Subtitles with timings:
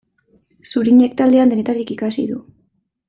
[0.71, 2.41] Zurinek taldean denetarik ikasi du.